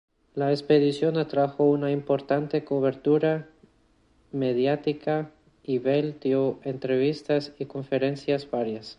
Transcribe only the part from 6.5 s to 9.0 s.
entrevistas y conferencias varias.